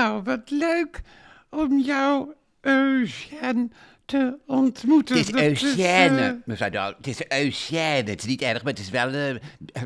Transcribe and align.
Nou, 0.00 0.22
wat 0.22 0.50
leuk 0.50 1.00
om 1.50 1.80
jou, 1.80 2.32
Eugène, 2.60 3.68
te 4.04 4.38
ontmoeten. 4.46 5.16
Het 5.16 5.36
is 5.36 5.62
Eugène, 5.62 6.20
eh, 6.20 6.32
mevrouw 6.44 6.70
Daal. 6.70 6.94
Het 6.96 7.06
is 7.06 7.22
Eugène. 7.28 8.10
Het 8.10 8.20
is 8.20 8.24
niet 8.24 8.42
erg, 8.42 8.62
maar 8.62 8.72
het 8.72 8.82
is 8.82 8.90
wel 8.90 9.12
eh, 9.12 9.34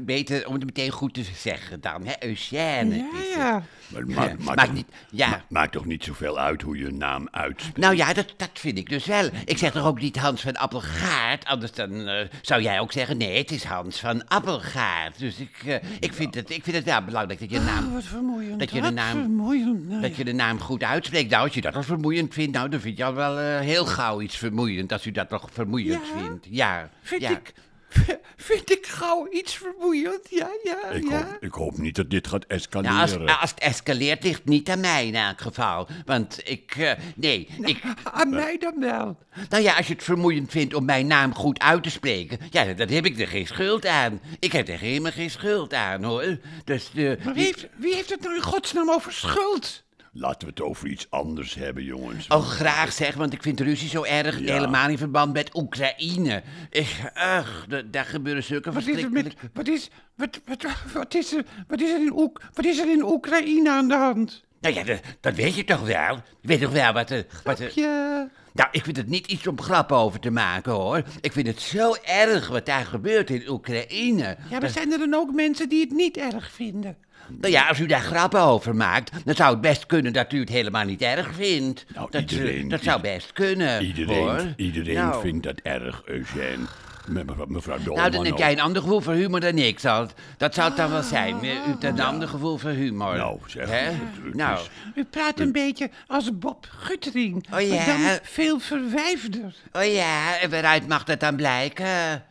beter 0.03 0.47
om 0.47 0.55
het 0.55 0.65
meteen 0.65 0.91
goed 0.91 1.15
te 1.15 1.23
zeggen 1.37 1.81
dan. 1.81 2.07
Hè? 2.07 2.13
Eugène. 2.21 2.97
ja, 2.97 3.19
is 3.19 3.35
het. 3.35 3.63
Ja. 3.89 3.99
Maar 4.07 4.29
het 4.31 4.39
Ja, 4.39 4.45
maakt, 4.45 4.61
toch, 4.65 4.73
niet- 4.73 4.87
ja. 5.11 5.29
ma- 5.29 5.45
maakt 5.49 5.73
toch 5.73 5.85
niet 5.85 6.05
zoveel 6.05 6.39
uit 6.39 6.63
hoe 6.63 6.79
je 6.79 6.91
naam 6.93 7.29
uitspreekt? 7.31 7.77
Nou 7.79 7.97
ja, 7.97 8.13
dat, 8.13 8.35
dat 8.37 8.51
vind 8.53 8.79
ik 8.79 8.89
dus 8.89 9.07
wel. 9.07 9.29
Ik 9.45 9.59
zeg 9.59 9.73
toch 9.73 9.87
ook 9.87 10.01
niet 10.01 10.17
Hans 10.19 10.41
van 10.41 10.57
Appelgaard, 10.57 11.45
anders 11.45 11.73
dan 11.73 12.09
eh, 12.09 12.29
zou 12.43 12.63
jij 12.63 12.81
ook 12.81 12.93
zeggen, 12.93 13.17
nee, 13.17 13.39
het 13.39 13.51
is 13.51 13.65
Hans 13.65 14.01
van 14.01 14.29
Appelgaard. 14.29 15.19
Dus 15.19 15.39
ik, 15.39 15.57
eh, 15.67 15.75
ik, 16.01 16.13
vind, 16.15 16.35
het, 16.35 16.51
ik 16.51 16.63
vind 16.65 16.77
het 16.77 16.85
wel 16.85 17.03
belangrijk 17.05 17.41
dat 17.41 17.51
je 17.51 17.59
de 17.59 17.65
naam, 17.65 17.87
Oh, 17.87 17.93
wat 17.93 18.05
vermoeiend. 18.05 18.59
dat 18.59 18.71
je 18.71 18.81
de 18.81 18.91
naam- 18.91 19.21
vermoeiend. 19.21 20.03
Dat 20.03 20.17
je 20.17 20.25
de 20.25 20.33
naam 20.33 20.61
goed 20.61 20.83
uitspreekt. 20.83 21.31
Nou, 21.31 21.45
als 21.45 21.55
je 21.55 21.61
dat 21.61 21.75
al 21.77 21.83
vermoeiend 21.83 22.35
vindt, 22.35 22.53
nou, 22.57 22.69
dan 22.69 22.81
vind 22.81 22.97
je 22.99 23.05
al 23.05 23.15
wel 23.15 23.39
eh, 23.39 23.59
heel 23.61 23.87
gauw 23.87 24.21
iets 24.21 24.37
vermoeiend, 24.37 24.93
als 24.93 25.07
u 25.07 25.11
dat 25.11 25.31
nog 25.31 25.49
vermoeiend 25.53 26.03
Ja? 26.15 26.21
vindt. 26.23 26.47
Ja, 26.51 26.91
Vind 27.03 27.21
ja. 27.23 27.31
ik... 27.31 27.53
Vind 28.37 28.71
ik 28.71 28.87
gauw 28.87 29.29
iets 29.31 29.57
vermoeiend? 29.57 30.21
Ja, 30.31 30.49
ja, 30.65 30.91
Ik, 30.91 31.09
ja. 31.09 31.17
hoop, 31.17 31.37
ik 31.41 31.53
hoop 31.53 31.79
niet 31.79 31.97
dat 31.97 32.11
dit 32.11 32.27
gaat 32.27 32.45
escaleren. 32.45 32.97
Nou, 32.97 33.29
als, 33.29 33.41
als 33.41 33.51
het 33.51 33.61
escaleert, 33.61 34.23
ligt 34.23 34.39
het 34.39 34.49
niet 34.49 34.71
aan 34.71 34.81
mij 34.81 35.07
in 35.07 35.15
elk 35.15 35.41
geval. 35.41 35.89
Want 36.05 36.41
ik, 36.45 36.77
eh, 36.77 36.93
nee, 37.15 37.49
ik, 37.61 37.83
Aan 38.13 38.31
mij 38.31 38.59
dan 38.59 38.81
wel. 38.81 39.19
Nou 39.49 39.63
ja, 39.63 39.77
als 39.77 39.87
je 39.87 39.93
het 39.93 40.03
vermoeiend 40.03 40.51
vindt 40.51 40.75
om 40.75 40.85
mijn 40.85 41.07
naam 41.07 41.35
goed 41.35 41.59
uit 41.59 41.83
te 41.83 41.91
spreken, 41.91 42.39
ja, 42.51 42.65
dan 42.65 42.89
heb 42.89 43.07
ik 43.07 43.21
er 43.21 43.29
geen 43.29 43.47
schuld 43.47 43.87
aan. 43.87 44.21
Ik 44.39 44.53
heb 44.53 44.69
er 44.69 44.79
helemaal 44.79 45.13
geen 45.13 45.31
schuld 45.31 45.75
aan, 45.75 46.03
hoor. 46.03 46.39
Dus, 46.65 46.91
Maar 46.95 47.35
wie 47.35 47.45
heeft, 47.45 47.67
wie 47.77 47.95
heeft 47.95 48.11
het 48.11 48.21
nou 48.21 48.35
in 48.35 48.43
godsnaam 48.43 48.91
over 48.91 49.13
schuld? 49.13 49.83
Laten 50.17 50.41
we 50.41 50.47
het 50.47 50.61
over 50.63 50.89
iets 50.89 51.07
anders 51.11 51.55
hebben, 51.55 51.85
jongens. 51.85 52.27
Oh, 52.27 52.47
graag 52.47 52.93
zeg, 52.93 53.15
want 53.15 53.33
ik 53.33 53.43
vind 53.43 53.61
Ruzie 53.61 53.89
zo 53.89 54.03
erg. 54.03 54.41
Ja. 54.41 54.53
Helemaal 54.53 54.89
in 54.89 54.99
verband 54.99 55.33
met 55.33 55.57
Oekraïne. 55.57 56.43
Ik, 56.71 57.11
ach, 57.15 57.67
da- 57.69 57.83
daar 57.83 58.05
gebeuren 58.05 58.43
zulke 58.43 58.73
Wat 58.73 58.87
is 58.87 59.09
met... 59.09 59.35
Wat 59.53 59.69
is... 59.69 59.91
Wat, 60.17 60.41
wat, 60.47 60.65
wat, 60.93 61.15
is 61.15 61.33
er, 61.33 61.45
wat, 61.69 61.81
is 61.81 61.91
er 61.91 62.01
in 62.01 62.13
Oek, 62.13 62.43
wat 62.53 62.65
is 62.65 62.79
er 62.79 62.91
in 62.91 63.03
Oekraïne 63.03 63.71
aan 63.71 63.89
de 63.89 63.95
hand? 63.95 64.45
Nou 64.61 64.75
ja, 64.75 64.83
dat, 64.85 65.01
dat 65.21 65.35
weet 65.35 65.55
je 65.55 65.65
toch 65.65 65.81
wel? 65.81 66.15
Je 66.41 66.49
weet 66.49 66.61
toch 66.61 66.73
wel 66.73 66.93
wat 66.93 67.11
er... 67.11 67.27
Wat 67.45 67.59
er... 67.61 67.73
Ja, 67.75 68.29
Nou, 68.53 68.69
ik 68.73 68.85
vind 68.85 68.97
het 68.97 69.09
niet 69.09 69.27
iets 69.27 69.47
om 69.47 69.61
grappen 69.61 69.97
over 69.97 70.21
te 70.21 70.31
maken, 70.31 70.73
hoor. 70.73 71.03
Ik 71.21 71.33
vind 71.33 71.47
het 71.47 71.61
zo 71.61 71.95
erg 72.05 72.49
wat 72.49 72.67
daar 72.67 72.85
gebeurt 72.87 73.31
in 73.31 73.49
Oekraïne. 73.49 74.37
ja, 74.51 74.59
maar 74.61 74.71
zijn 74.71 74.93
er 74.93 74.99
dan 74.99 75.15
ook 75.15 75.33
mensen 75.33 75.69
die 75.69 75.81
het 75.81 75.91
niet 75.93 76.17
erg 76.17 76.51
vinden? 76.53 76.97
Nou 77.29 77.53
ja, 77.53 77.69
als 77.69 77.79
u 77.81 77.87
daar 77.87 78.01
grappen 78.01 78.41
over 78.41 78.75
maakt, 78.77 79.11
dan 79.25 79.35
zou 79.35 79.51
het 79.53 79.61
best 79.61 79.87
kunnen 79.87 80.13
dat 80.13 80.33
u 80.33 80.41
het 80.41 80.49
helemaal 80.49 80.85
niet 80.85 81.03
erg 81.03 81.35
vindt. 81.35 81.85
Nou, 81.95 82.07
dat, 82.11 82.31
iedereen- 82.31 82.69
dat 82.69 82.83
zou 82.83 83.01
best 83.01 83.33
kunnen. 83.33 83.85
Iedereen, 83.85 84.17
hoor. 84.17 84.53
iedereen 84.57 84.95
nou, 84.95 85.21
vindt 85.21 85.43
dat 85.43 85.59
erg, 85.63 86.03
Eugène. 86.05 86.65
Mevrouw, 87.09 87.47
mevrouw 87.49 87.77
Dolman 87.77 87.97
Nou, 87.97 88.11
dan 88.11 88.25
heb 88.27 88.37
jij 88.39 88.53
een 88.53 88.61
ander 88.61 88.83
gevoel 88.83 89.01
voor 89.01 89.13
humor 89.13 89.41
dan 89.41 89.59
ik. 89.59 89.79
Zal, 89.79 90.07
dat 90.37 90.55
zou 90.55 90.69
het 90.69 90.77
dan 90.77 90.91
wel 90.91 91.03
zijn. 91.03 91.45
U 91.45 91.49
hebt 91.49 91.85
een 91.85 92.01
ander 92.01 92.29
gevoel 92.29 92.57
voor 92.59 92.71
humor. 92.71 93.17
Nou, 93.17 93.39
zeg, 93.47 93.69
Hè? 93.71 93.91
Nou, 94.33 94.59
U 94.95 95.05
praat 95.05 95.41
een 95.41 95.53
beetje 95.53 95.91
als 96.07 96.39
Bob 96.39 96.67
Guttering, 96.71 97.47
Oh 97.55 97.61
ja? 97.61 97.75
maar 97.75 97.87
dan 97.87 98.19
veel 98.23 98.59
verwijfder. 98.61 99.55
oh 99.73 99.85
ja, 99.93 100.39
en 100.41 100.51
waaruit 100.51 100.89
mag 100.89 101.05
dat 101.05 101.21
dan 101.21 101.37
blijken? 101.37 102.25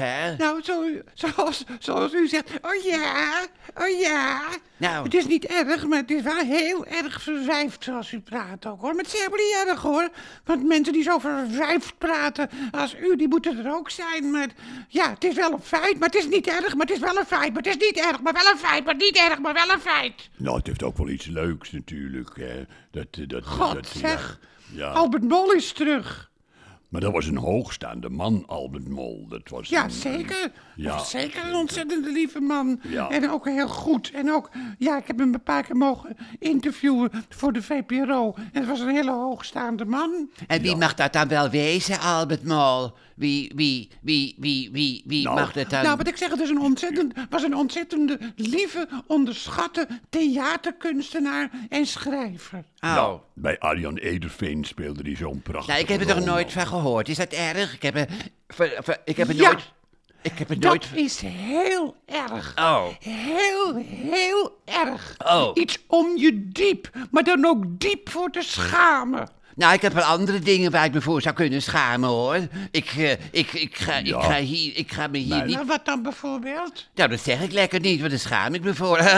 Hè? 0.00 0.36
Nou, 0.36 0.62
zo, 0.62 0.84
zoals, 1.14 1.64
zoals 1.78 2.12
u 2.14 2.28
zegt, 2.28 2.50
oh 2.62 2.84
ja, 2.84 3.46
oh 3.74 4.00
ja. 4.00 4.40
Nou. 4.76 5.04
Het 5.04 5.14
is 5.14 5.26
niet 5.26 5.44
erg, 5.44 5.86
maar 5.86 5.98
het 5.98 6.10
is 6.10 6.22
wel 6.22 6.36
heel 6.36 6.86
erg 6.86 7.22
verwijfd 7.22 7.84
zoals 7.84 8.12
u 8.12 8.20
praat 8.20 8.66
ook, 8.66 8.80
hoor. 8.80 8.94
Maar 8.94 9.04
het 9.04 9.14
is 9.14 9.18
helemaal 9.18 9.38
niet 9.38 9.68
erg, 9.68 9.82
hoor. 9.82 10.08
Want 10.44 10.66
mensen 10.66 10.92
die 10.92 11.02
zo 11.02 11.18
verwijfd 11.18 11.98
praten 11.98 12.50
als 12.70 12.94
u, 12.94 13.16
die 13.16 13.28
moeten 13.28 13.64
er 13.64 13.74
ook 13.74 13.90
zijn. 13.90 14.30
Maar 14.30 14.48
ja, 14.88 15.10
het 15.10 15.24
is 15.24 15.34
wel 15.34 15.52
een 15.52 15.62
feit, 15.62 15.98
maar 15.98 16.08
het 16.08 16.18
is 16.18 16.26
niet 16.26 16.46
erg, 16.46 16.74
maar 16.74 16.86
het 16.86 16.96
is 16.96 17.02
wel 17.02 17.16
een 17.16 17.26
feit. 17.26 17.52
Maar 17.52 17.62
het 17.62 17.76
is 17.76 17.86
niet 17.86 17.98
erg, 18.06 18.20
maar 18.20 18.32
wel 18.32 18.52
een 18.52 18.58
feit, 18.58 18.84
maar 18.84 18.96
niet 18.96 19.16
erg, 19.16 19.38
maar 19.38 19.54
wel 19.54 19.70
een 19.70 19.80
feit. 19.80 20.28
Nou, 20.36 20.56
het 20.56 20.66
heeft 20.66 20.82
ook 20.82 20.96
wel 20.96 21.08
iets 21.08 21.26
leuks 21.26 21.70
natuurlijk. 21.70 22.36
Hè. 22.36 22.64
Dat, 22.90 23.06
eh, 23.10 23.28
dat, 23.28 23.46
God, 23.46 23.74
dat, 23.74 23.86
zeg. 23.86 24.38
Ja, 24.66 24.86
ja. 24.86 24.92
Albert 24.92 25.22
Mol 25.22 25.52
is 25.52 25.72
terug. 25.72 26.29
Maar 26.90 27.00
dat 27.00 27.12
was 27.12 27.26
een 27.26 27.36
hoogstaande 27.36 28.08
man, 28.08 28.44
Albert 28.46 28.88
Mol. 28.88 29.26
Dat 29.28 29.48
was 29.48 29.68
Ja, 29.68 29.84
een- 29.84 29.90
zeker. 29.90 30.52
Ja. 30.76 30.90
Dat 30.96 31.00
is 31.04 31.10
zeker 31.10 31.46
een 31.46 31.54
ontzettende 31.54 32.12
lieve 32.12 32.40
man. 32.40 32.80
Ja. 32.88 33.08
En 33.10 33.30
ook 33.30 33.44
heel 33.44 33.68
goed. 33.68 34.10
En 34.10 34.32
ook, 34.32 34.50
ja, 34.78 34.96
ik 34.98 35.06
heb 35.06 35.18
hem 35.18 35.34
een 35.34 35.42
paar 35.42 35.62
keer 35.62 35.76
mogen 35.76 36.16
interviewen 36.38 37.10
voor 37.28 37.52
de 37.52 37.62
VPRO. 37.62 38.34
En 38.36 38.48
het 38.60 38.66
was 38.66 38.80
een 38.80 38.88
hele 38.94 39.10
hoogstaande 39.12 39.84
man. 39.84 40.30
En 40.46 40.62
wie 40.62 40.76
mag 40.76 40.94
dat 40.94 41.12
dan 41.12 41.28
wel 41.28 41.50
wezen, 41.50 42.00
Albert 42.00 42.44
Mol? 42.44 42.92
Wie, 43.16 43.52
wie, 43.54 43.90
wie, 44.02 44.34
wie, 44.38 44.68
wie, 44.72 45.02
wie 45.06 45.24
Nou. 45.24 45.36
mag 45.36 45.52
dat 45.52 45.70
dan... 45.70 45.82
Nou, 45.82 45.96
wat 45.96 46.08
ik 46.08 46.16
zeg, 46.16 46.30
het 46.30 46.40
is 46.40 46.50
een 46.50 46.60
ontzettend, 46.60 47.12
was 47.30 47.42
een 47.42 47.56
ontzettende 47.56 48.18
lieve, 48.36 48.88
onderschatte 49.06 49.88
theaterkunstenaar 50.08 51.50
en 51.68 51.86
schrijver. 51.86 52.64
Oh. 52.82 52.88
Ja, 52.94 53.20
bij 53.34 53.58
Arjan 53.58 53.96
Ederveen 53.96 54.64
speelde 54.64 55.02
hij 55.02 55.16
zo'n 55.16 55.42
prachtige 55.42 55.70
Nou, 55.70 55.82
ik 55.82 55.88
heb 55.88 56.00
er 56.08 56.16
nog 56.16 56.24
nooit 56.24 56.52
van 56.52 56.66
gehoord. 56.66 57.08
Is 57.08 57.16
dat 57.16 57.32
erg? 57.32 57.74
Ik 57.74 57.82
heb 57.82 57.96
er, 57.96 58.08
ver- 58.48 58.78
ver- 58.82 59.00
ik 59.04 59.16
heb 59.16 59.28
er 59.28 59.34
Ja. 59.34 59.50
nooit... 59.50 59.72
Ik 60.22 60.38
heb 60.38 60.50
er 60.50 60.60
Dat 60.60 60.70
nooit... 60.70 60.88
is 60.94 61.20
heel 61.24 61.96
erg. 62.06 62.52
Oh. 62.58 62.86
Heel, 63.00 63.74
heel 63.86 64.60
erg. 64.64 65.14
Oh. 65.26 65.50
Iets 65.54 65.78
om 65.86 66.16
je 66.16 66.48
diep, 66.48 66.90
maar 67.10 67.22
dan 67.24 67.44
ook 67.46 67.64
diep 67.68 68.08
voor 68.08 68.30
te 68.30 68.42
schamen. 68.42 69.28
Nou, 69.60 69.72
ik 69.74 69.82
heb 69.82 69.92
wel 69.92 70.02
andere 70.02 70.38
dingen 70.38 70.70
waar 70.70 70.84
ik 70.84 70.92
me 70.92 71.00
voor 71.00 71.22
zou 71.22 71.34
kunnen 71.34 71.62
schamen, 71.62 72.08
hoor. 72.08 72.38
Ik, 72.70 72.86
eh, 72.96 73.10
ik, 73.30 73.52
ik, 73.52 73.76
ga, 73.76 73.96
ik, 73.98 74.06
Ja. 74.06 74.20
ga, 74.20 74.36
hier, 74.38 74.76
ik 74.76 74.92
ga 74.92 75.06
me 75.06 75.18
hier 75.18 75.36
Nee. 75.36 75.44
niet... 75.46 75.54
Nou, 75.54 75.66
wat 75.66 75.84
dan 75.84 76.02
bijvoorbeeld? 76.02 76.88
Nou, 76.94 77.10
dat 77.10 77.20
zeg 77.20 77.40
ik 77.42 77.52
lekker 77.52 77.80
niet, 77.80 77.98
want 77.98 78.10
daar 78.10 78.20
schaam 78.20 78.54
ik 78.54 78.62
me 78.62 78.74
voor. 78.74 78.98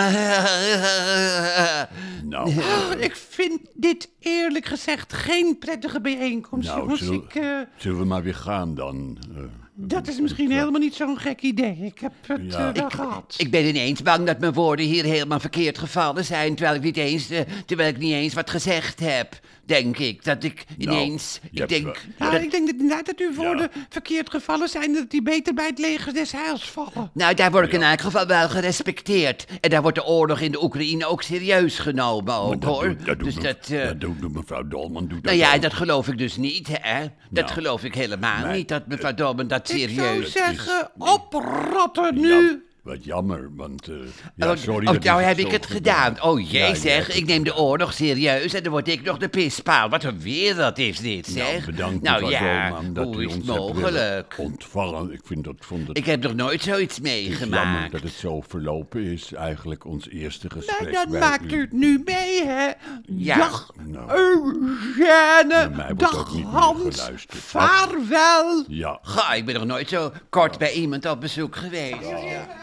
Nou, 2.25 2.49
Oh, 2.59 2.91
ik 3.01 3.17
vind 3.17 3.61
dit 3.75 4.09
eerlijk 4.21 4.67
gezegd 4.67 5.13
geen 5.13 5.57
prettige 5.59 6.01
bijeenkomst, 6.01 6.69
nou 6.69 6.81
jongens. 6.81 7.01
zullen, 7.01 7.15
Ik, 7.23 7.35
eh, 7.35 7.59
zullen 7.77 7.99
we 7.99 8.05
maar 8.05 8.23
weer 8.23 8.35
gaan 8.35 8.75
dan? 8.75 9.19
Eh, 9.37 9.43
dat 9.75 10.09
is 10.09 10.21
misschien 10.21 10.51
helemaal 10.51 10.81
niet 10.81 10.95
zo'n 10.95 11.19
gek 11.19 11.41
idee. 11.41 11.79
Ik 11.83 11.99
heb 11.99 12.13
het 12.27 12.53
Ja. 12.53 12.69
eh, 12.69 12.75
wel 12.81 12.91
gehad. 12.91 13.35
ik 13.37 13.51
ben 13.51 13.67
ineens 13.67 14.03
bang 14.03 14.27
dat 14.27 14.39
mijn 14.39 14.53
woorden 14.53 14.87
hier 14.87 15.05
helemaal 15.05 15.41
verkeerd 15.41 15.79
gevallen 15.79 16.25
zijn, 16.25 16.55
terwijl 16.55 16.77
ik 16.77 16.83
niet 16.83 16.97
eens, 16.97 17.31
eh, 17.31 17.41
terwijl 17.67 17.89
ik 17.89 17.99
niet 17.99 18.13
eens 18.13 18.35
wat 18.35 18.51
gezegd 18.51 19.01
heb. 19.01 19.41
Denk 19.65 19.99
ik, 19.99 20.25
dat 20.25 20.45
ik 20.45 20.65
ineens... 20.79 21.39
je 21.51 21.63
ik 21.63 21.69
denk... 21.69 21.85
wel- 21.85 21.95
nou, 22.19 22.33
dat- 22.33 22.43
ik 22.43 22.51
denk 22.51 22.67
dat 22.67 22.75
inderdaad 22.81 23.07
dat 23.07 23.19
uw 23.21 23.35
woorden 23.35 23.71
verkeerd 23.89 24.31
gevallen 24.31 24.69
zijn... 24.69 24.93
dat 24.93 25.11
die 25.11 25.23
beter 25.23 25.55
bij 25.55 25.67
het 25.67 25.79
leger 25.79 26.15
des 26.15 26.33
heils 26.33 26.71
vallen. 26.71 27.11
Nou, 27.15 27.35
daar 27.35 27.51
word 27.51 27.67
ik 27.67 27.73
in 27.73 27.83
elk 27.83 28.01
geval 28.01 28.27
wel 28.27 28.49
gerespecteerd. 28.49 29.47
En 29.61 29.71
daar 29.71 29.83
wordt 29.83 29.97
de 29.97 30.05
oorlog 30.05 30.41
in 30.41 30.53
de 30.53 30.63
Oekraïne 30.63 31.07
ook 31.07 31.23
serieus 31.23 31.79
genomen, 31.79 32.35
ook, 32.35 32.61
dat 32.61 32.71
hoor. 32.71 32.89
doet- 32.89 33.07
dat 33.07 33.19
doet 33.19 33.25
dus 33.25 33.35
me- 33.35 33.43
dat... 33.43 33.69
eh, 33.71 33.85
dat 33.87 34.01
doet 34.01 34.33
mevrouw 34.35 34.69
Dolman. 34.69 35.03
Doet 35.09 35.23
nou 35.23 35.37
dat 35.39 35.47
ja, 35.47 35.55
ook. 35.55 35.63
dat 35.63 35.73
geloof 35.75 36.09
ik 36.09 36.19
dus 36.19 36.37
niet, 36.37 36.69
hè. 36.73 37.01
Dat 37.31 37.45
Nou. 37.45 37.49
geloof 37.57 37.85
ik 37.85 37.95
helemaal 37.95 38.53
niet, 38.53 38.69
dat 38.69 38.87
mevrouw 38.87 39.15
Dolman 39.15 39.49
dat 39.49 39.62
Ik 39.71 39.91
zou 39.91 40.27
zeggen, 40.27 40.91
oprotten 40.99 42.21
nu. 42.21 42.65
Wat 42.83 43.05
jammer, 43.05 43.51
want... 43.57 43.89
eh, 43.89 43.95
ja, 44.37 44.51
Oh, 44.51 44.57
sorry 44.57 44.87
oh, 44.87 44.93
dat 44.93 45.03
nou 45.05 45.23
heb 45.23 45.39
ik 45.39 45.51
het 45.51 45.67
gedaan. 45.67 46.05
gedaan. 46.15 46.31
Oh 46.31 46.51
jee 46.51 46.69
Ja, 46.69 46.75
zeg, 46.75 47.17
ik 47.17 47.27
neem 47.27 47.45
de 47.45 47.57
oorlog 47.57 47.93
serieus 47.93 48.55
en 48.55 48.63
dan 48.63 48.73
word 48.73 48.89
ik 48.89 49.03
nog 49.03 49.19
de 49.19 49.29
pispaal. 49.29 49.89
Wat 49.89 50.05
een 50.05 50.21
wereld 50.21 50.79
is 50.79 50.99
dit, 50.99 51.35
Nou, 51.35 51.39
zeg. 51.53 51.65
bedankt 51.67 52.03
nou 52.03 52.31
ja, 52.31 52.69
Dolman 52.69 52.93
dat 52.93 53.05
hoe 53.05 53.23
u 53.23 53.27
is 53.29 53.35
ons 53.35 53.45
mogelijk? 53.45 54.35
ontvallen. 54.39 55.13
Ik 55.13 55.21
vind 55.25 55.45
dat, 55.45 55.55
vond 55.59 55.89
het, 55.89 55.97
Ik 55.97 56.07
heb 56.07 56.23
nog 56.23 56.35
nooit 56.35 56.63
zoiets 56.63 57.01
is 57.01 57.09
jammer 57.09 57.29
meegemaakt. 57.31 57.93
dat 57.93 58.03
het 58.03 58.13
zo 58.13 58.41
verlopen 58.49 59.03
is. 59.05 59.33
Eigenlijk 59.33 59.85
ons 59.87 60.09
eerste 60.09 60.51
gesprek 60.51 60.81
Nou, 60.81 60.93
dan 60.93 61.11
bij 61.11 61.21
maakt 61.21 61.53
u 61.53 61.61
het 61.61 61.73
nu 61.73 62.03
mee, 62.05 62.45
hè. 62.47 62.71
Ja. 63.07 63.37
Dag, 63.37 63.73
Nou. 63.87 64.11
Eugène. 64.17 65.95
Dag, 65.97 66.33
Hans. 66.43 67.01
geluisterd. 67.01 67.39
Vaarwel. 67.43 68.65
Ja, 68.69 68.99
Ga, 69.03 69.33
ik 69.35 69.45
ben 69.45 69.55
nog 69.55 69.65
nooit 69.65 69.89
zo 69.89 70.13
kort 70.31 70.59
bij 70.59 70.73
iemand 70.73 71.07
op 71.07 71.21
bezoek 71.21 71.57
geweest. 71.57 72.01
Ja. 72.01 72.61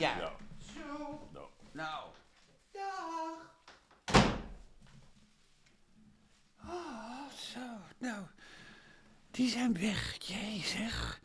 Ja. 0.00 0.32
Nou. 1.72 2.08
Zo, 7.36 7.60
nou, 7.98 8.24
die 9.30 9.48
zijn 9.48 9.78
weg. 9.78 10.16
Jee, 10.18 10.60
zeg. 10.64 11.20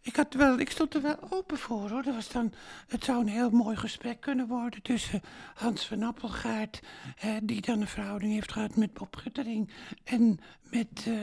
Ik, 0.00 0.16
had 0.16 0.34
wel, 0.34 0.58
ik 0.58 0.70
stond 0.70 0.94
er 0.94 1.02
wel 1.02 1.16
open 1.30 1.58
voor, 1.58 1.90
hoor. 1.90 2.02
Dat 2.02 2.14
was 2.14 2.28
dan, 2.28 2.52
het 2.88 3.04
zou 3.04 3.20
een 3.20 3.28
heel 3.28 3.50
mooi 3.50 3.76
gesprek 3.76 4.20
kunnen 4.20 4.46
worden 4.46 4.82
tussen 4.82 5.20
Hans 5.54 5.86
van 5.86 6.02
Appelgaard... 6.02 6.80
Eh, 7.18 7.36
die 7.42 7.60
dan 7.60 7.80
een 7.80 7.86
verhouding 7.86 8.32
heeft 8.32 8.52
gehad 8.52 8.76
met 8.76 8.92
Bob 8.92 9.16
Guttering... 9.16 9.70
en 10.04 10.40
met, 10.70 11.04
eh, 11.06 11.14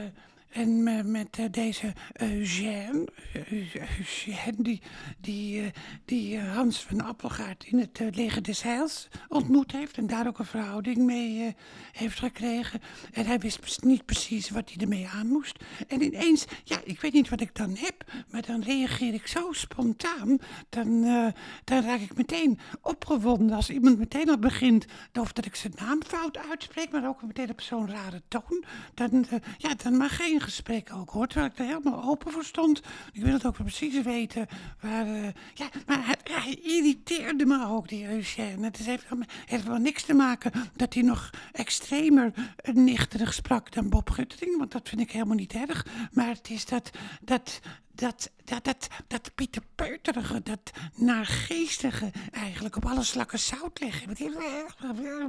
En 0.51 0.83
me- 0.83 1.03
met 1.03 1.37
eh, 1.37 1.45
deze 1.51 1.93
Eugène, 2.13 3.07
eh, 3.33 3.75
Eugène, 3.97 4.55
die, 4.57 4.81
die, 5.19 5.61
eh, 5.61 5.67
die 6.05 6.37
eh, 6.37 6.55
Hans 6.55 6.79
van 6.83 7.01
Appelgaard 7.01 7.63
in 7.65 7.79
het 7.79 7.99
eh, 7.99 8.07
leger 8.11 8.43
des 8.43 8.61
Heils 8.63 9.07
ontmoet 9.27 9.71
heeft. 9.71 9.97
En 9.97 10.07
daar 10.07 10.27
ook 10.27 10.39
een 10.39 10.45
verhouding 10.45 10.97
mee 10.97 11.45
eh, 11.45 11.53
heeft 11.91 12.19
gekregen. 12.19 12.81
En 13.11 13.25
hij 13.25 13.39
wist 13.39 13.83
niet 13.83 14.05
precies 14.05 14.49
wat 14.49 14.69
hij 14.69 14.81
ermee 14.81 15.07
aan 15.07 15.27
moest. 15.27 15.63
En 15.87 16.01
ineens, 16.01 16.45
ja, 16.63 16.77
ik 16.83 17.01
weet 17.01 17.13
niet 17.13 17.29
wat 17.29 17.41
ik 17.41 17.55
dan 17.55 17.75
heb, 17.79 18.03
maar 18.29 18.45
dan 18.45 18.61
reageer 18.63 19.13
ik 19.13 19.27
zo 19.27 19.51
spontaan. 19.51 20.37
Dan, 20.69 21.03
eh, 21.03 21.27
dan 21.63 21.83
raak 21.83 21.99
ik 21.99 22.15
meteen 22.15 22.59
opgewonden 22.81 23.55
als 23.55 23.69
iemand 23.69 23.97
meteen 23.97 24.29
al 24.29 24.39
begint. 24.39 24.85
Of 25.19 25.31
dat 25.33 25.45
ik 25.45 25.55
zijn 25.55 25.73
naam 25.75 26.03
fout 26.07 26.37
uitspreek, 26.49 26.91
maar 26.91 27.07
ook 27.07 27.23
meteen 27.23 27.49
op 27.49 27.61
zo'n 27.61 27.89
rare 27.89 28.21
toon. 28.27 28.63
Dan, 28.93 29.25
eh, 29.29 29.39
ja, 29.57 29.73
dan 29.83 29.97
mag 29.97 30.15
geen 30.15 30.39
gesprek 30.41 30.93
ook 30.93 31.09
hoor. 31.09 31.27
Terwijl 31.27 31.51
ik 31.51 31.59
er 31.59 31.65
helemaal 31.65 32.03
open 32.03 32.31
voor 32.31 32.43
stond. 32.43 32.81
Ik 33.11 33.23
wil 33.23 33.33
het 33.33 33.45
ook 33.45 33.55
precies 33.55 34.01
weten. 34.01 34.47
Waar, 34.81 35.05
eh, 35.05 35.23
ja, 35.53 35.69
maar 35.85 36.17
hij, 36.23 36.53
irriteerde 36.53 37.45
me 37.45 37.67
ook, 37.67 37.87
die 37.87 38.07
Eugène. 38.07 38.65
Het 38.65 38.77
heeft, 38.77 39.05
helemaal- 39.45 39.79
niks 39.79 40.03
te 40.03 40.13
maken 40.13 40.51
dat 40.75 40.93
hij 40.93 41.03
nog 41.03 41.29
extremer 41.51 42.33
nichterig 42.73 43.33
sprak 43.33 43.71
dan 43.71 43.89
Bob 43.89 44.09
Guttering. 44.09 44.57
Want 44.57 44.71
dat 44.71 44.89
vind 44.89 45.01
ik 45.01 45.11
helemaal 45.11 45.35
niet 45.35 45.53
erg. 45.53 45.85
Maar 46.11 46.27
het 46.27 46.49
is 46.49 46.65
dat, 46.65 46.89
dat, 47.21 47.59
dat, 47.95 48.31
dat, 48.43 48.63
dat, 48.63 48.87
dat 49.07 49.31
Pieter 49.35 49.61
Peuterige, 49.75 50.41
dat 50.43 50.71
naargeestige 50.95 52.11
eigenlijk 52.31 52.75
op 52.75 52.85
alle 52.85 53.03
slakken 53.03 53.39
zout 53.39 53.79
leggen. 53.79 54.09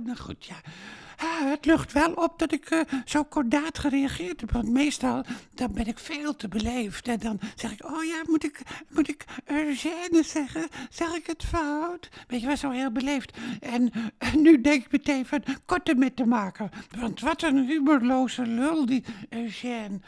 Nou 0.04 0.16
goed, 0.16 0.44
ja. 0.44 0.60
Het 1.32 1.64
lucht 1.64 1.92
wel 1.92 2.12
op 2.12 2.38
dat 2.38 2.52
ik 2.52 2.70
eh, 2.70 2.80
zo 3.04 3.24
kordaat 3.24 3.78
gereageerd 3.78 4.40
heb. 4.40 4.50
Want 4.50 4.68
meestal 4.68 5.24
dan 5.54 5.72
ben 5.72 5.86
ik 5.86 5.98
veel 5.98 6.36
te 6.36 6.48
beleefd. 6.48 7.08
En 7.08 7.18
dan 7.18 7.40
zeg 7.56 7.72
ik, 7.72 7.84
oh 7.84 8.04
ja, 8.04 8.22
moet 8.26 8.44
ik, 8.44 8.60
moet 8.88 9.08
ik 9.08 9.24
Eugène 9.44 10.22
zeggen? 10.22 10.68
Zeg 10.90 11.14
ik 11.14 11.26
het 11.26 11.44
fout? 11.44 12.08
Weet 12.28 12.40
je, 12.40 12.46
was 12.46 12.60
zo 12.60 12.70
heel 12.70 12.92
beleefd. 12.92 13.36
En 13.60 13.92
nu 14.36 14.60
denk 14.60 14.84
ik 14.84 14.92
meteen 14.92 15.26
van 15.26 15.42
korte 15.66 15.94
met 15.94 16.16
te 16.16 16.24
maken. 16.24 16.70
Want 16.98 17.20
wat 17.20 17.42
een 17.42 17.66
humorloze 17.66 18.46
lul, 18.46 18.86
die 18.86 19.04
Eugène. 19.28 20.00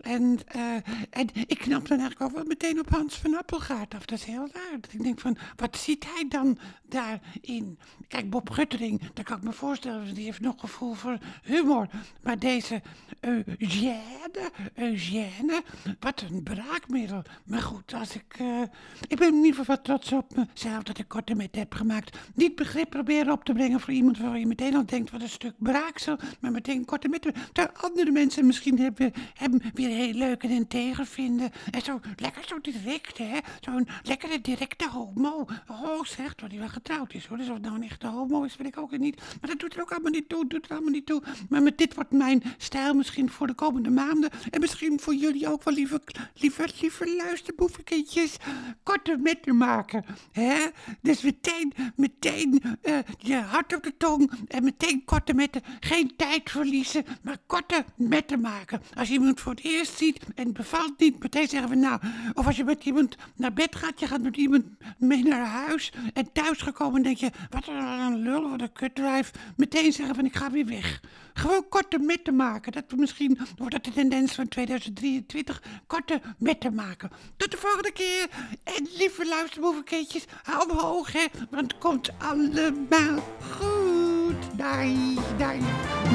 En, 0.00 0.38
eh, 0.46 0.74
en 1.10 1.28
ik 1.46 1.58
knap 1.58 1.88
dan 1.88 1.98
eigenlijk 1.98 2.20
ook 2.20 2.36
wel 2.36 2.44
meteen 2.44 2.78
op 2.78 2.88
Hans 2.88 3.16
van 3.16 3.36
Appelgaard 3.38 3.94
af. 3.94 4.04
Dat 4.04 4.18
is 4.18 4.24
heel 4.24 4.48
raar. 4.52 4.80
Dat 4.80 4.92
ik 4.92 5.02
denk 5.02 5.20
van, 5.20 5.36
wat 5.56 5.76
ziet 5.76 6.04
hij 6.14 6.28
dan 6.28 6.58
daarin? 6.88 7.78
Kijk, 8.08 8.30
Bob 8.30 8.50
Guttering, 8.50 9.12
daar 9.14 9.24
kan 9.24 9.36
ik 9.36 9.42
me 9.42 9.52
voorstellen, 9.52 10.14
die 10.14 10.24
heeft 10.24 10.40
nog 10.40 10.69
gevoel 10.70 10.94
voor 10.94 11.18
humor. 11.42 11.88
Maar 12.22 12.38
deze 12.38 12.82
Eugène, 13.20 14.50
Eugène, 14.74 15.62
wat 16.00 16.24
een 16.30 16.42
braakmiddel. 16.42 17.22
Maar 17.44 17.60
goed, 17.60 17.94
als 17.94 18.14
ik, 18.14 18.34
eh, 18.38 18.62
ik 19.08 19.18
ben 19.18 19.28
in 19.28 19.34
ieder 19.34 19.54
geval 19.54 19.74
wat 19.74 19.84
trots 19.84 20.12
op 20.12 20.36
mezelf 20.36 20.82
dat 20.82 20.98
ik 20.98 21.08
korte 21.08 21.34
met 21.34 21.54
heb 21.54 21.74
gemaakt. 21.74 22.18
Niet 22.34 22.54
begrip 22.54 22.90
proberen 22.90 23.32
op 23.32 23.44
te 23.44 23.52
brengen 23.52 23.80
voor 23.80 23.92
iemand 23.92 24.18
waarvan 24.18 24.40
je 24.40 24.46
meteen 24.46 24.74
al 24.74 24.86
denkt, 24.86 25.10
wat 25.10 25.22
een 25.22 25.28
stuk 25.28 25.54
braaksel. 25.58 26.16
Maar 26.40 26.50
meteen 26.50 26.84
korte 26.84 27.08
met, 27.08 27.22
terwijl 27.22 27.76
andere 27.76 28.10
mensen 28.10 28.46
misschien 28.46 28.78
hebben, 28.78 29.12
hebben 29.34 29.62
weer 29.74 29.88
heel 29.88 30.12
leuk 30.12 30.42
en 30.42 30.50
integer 30.50 31.06
vinden. 31.06 31.50
En 31.70 31.82
zo 31.82 32.00
lekker 32.16 32.44
zo 32.46 32.60
direct, 32.60 33.18
hè. 33.18 33.38
Zo'n 33.60 33.88
lekkere 34.02 34.40
directe 34.40 34.88
homo. 34.88 35.46
Oh, 35.68 36.04
zeg, 36.04 36.34
dat 36.34 36.50
hij 36.50 36.58
wel 36.58 36.68
getrouwd 36.68 37.14
is, 37.14 37.26
hoor. 37.26 37.38
Dus 37.38 37.48
of 37.48 37.60
nou 37.60 37.74
een 37.74 37.82
echte 37.82 38.06
homo 38.06 38.42
is, 38.42 38.56
weet 38.56 38.66
ik 38.66 38.78
ook 38.78 38.98
niet. 38.98 39.16
Maar 39.40 39.50
dat 39.50 39.58
doet 39.58 39.74
er 39.74 39.80
ook 39.80 39.90
allemaal 39.90 40.10
niet 40.10 40.28
toe, 40.28 40.46
doet 40.60 40.70
allemaal 40.70 40.90
niet 40.90 41.06
toe. 41.06 41.22
Maar 41.48 41.62
met 41.62 41.78
dit 41.78 41.94
wordt 41.94 42.12
mijn 42.12 42.42
stijl 42.56 42.94
misschien 42.94 43.30
voor 43.30 43.46
de 43.46 43.54
komende 43.54 43.90
maanden. 43.90 44.30
En 44.50 44.60
misschien 44.60 45.00
voor 45.00 45.14
jullie 45.14 45.48
ook 45.48 45.64
wel, 45.64 45.74
lieve, 45.74 46.00
lieve, 46.34 46.68
lieve 46.80 47.14
luisterboevenkindjes. 47.16 48.36
Korte 48.82 49.16
metten 49.22 49.56
maken, 49.56 50.04
hè. 50.32 50.66
Dus 51.02 51.22
meteen, 51.22 51.72
meteen 51.96 52.62
eh, 52.82 52.98
je 53.18 53.34
hart 53.36 53.74
op 53.74 53.82
de 53.82 53.96
tong. 53.96 54.30
En 54.48 54.64
meteen 54.64 55.04
korte 55.04 55.34
metten. 55.34 55.62
Geen 55.80 56.16
tijd 56.16 56.50
verliezen, 56.50 57.04
maar 57.22 57.38
korte 57.46 57.84
metten 57.96 58.40
maken. 58.40 58.82
Als 58.94 59.08
je 59.08 59.14
iemand 59.14 59.40
voor 59.40 59.52
het 59.52 59.64
eerst 59.64 59.98
ziet 59.98 60.24
en 60.34 60.44
het 60.44 60.52
bevalt 60.52 60.98
niet, 60.98 61.22
meteen 61.22 61.48
zeggen 61.48 61.70
we 61.70 61.76
nou. 61.76 62.00
Of 62.34 62.46
als 62.46 62.56
je 62.56 62.64
met 62.64 62.84
iemand 62.84 63.16
naar 63.36 63.52
bed 63.52 63.76
gaat, 63.76 64.00
je 64.00 64.06
gaat 64.06 64.22
met 64.22 64.36
iemand 64.36 64.64
mee 64.98 65.22
naar 65.24 65.46
huis. 65.46 65.92
En 66.12 66.32
thuisgekomen 66.32 67.02
denk 67.02 67.16
je, 67.16 67.30
wat 67.50 67.68
een 67.68 68.22
lul, 68.22 68.50
wat 68.50 68.60
een 68.60 68.72
kutdrijf. 68.72 69.30
Meteen 69.56 69.92
zeggen 69.92 70.14
van 70.14 70.24
ik 70.24 70.36
ga 70.36 70.49
weer 70.50 70.66
weg. 70.66 71.00
Gewoon 71.34 71.68
korte 71.68 71.98
metten 71.98 72.36
maken. 72.36 72.72
Dat 72.72 72.84
we 72.88 72.96
misschien 72.96 73.38
wordt 73.56 73.72
dat 73.72 73.84
de 73.84 73.92
tendens 73.92 74.34
van 74.34 74.48
2023. 74.48 75.62
Korte 75.86 76.20
metten 76.38 76.74
maken. 76.74 77.10
Tot 77.36 77.50
de 77.50 77.56
volgende 77.56 77.92
keer. 77.92 78.26
En 78.64 78.88
lieve 78.96 79.26
luisterboevenkindjes, 79.26 80.24
hou 80.42 80.70
omhoog 80.70 81.12
hè. 81.12 81.26
Want 81.50 81.72
het 81.72 81.80
komt 81.80 82.10
allemaal 82.18 83.22
goed. 83.50 84.56
Dai, 84.56 85.14
dai, 85.38 85.60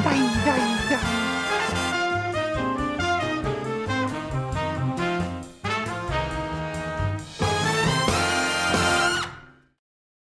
dai, 0.02 0.20
dai, 0.44 0.60
dai. 0.88 1.45